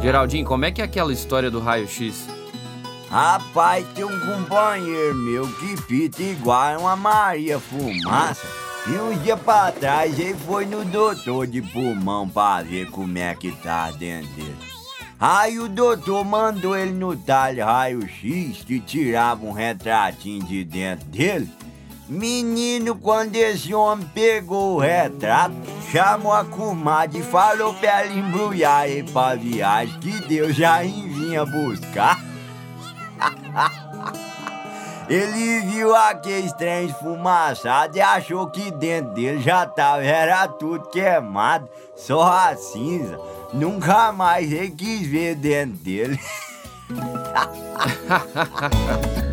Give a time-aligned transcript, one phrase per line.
[0.00, 2.26] Geraldinho, como é que é aquela história do raio-x?
[3.10, 8.46] Rapaz, tem um companheiro meu que pita igual uma Maria Fumaça.
[8.86, 13.34] E um dia pra trás ele foi no doutor de pulmão pra ver como é
[13.34, 14.56] que tá dentro dele.
[15.18, 21.46] Aí o doutor mandou ele no talho raio-x que tirava um retratinho de dentro dele.
[22.10, 25.54] Menino, quando esse homem pegou o retrato,
[25.92, 31.46] chamou a comadre e falou pra ela embrulhar ele pra viagem que Deus já vinha
[31.46, 32.20] buscar.
[35.08, 41.68] Ele viu aquele trem esfumaçado e achou que dentro dele já tava, era tudo queimado,
[41.96, 43.18] só a cinza.
[43.52, 46.20] Nunca mais ele quis ver dentro dele.